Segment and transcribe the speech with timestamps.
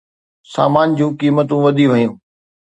[0.53, 2.13] سامان جون قيمتون وڌي ويون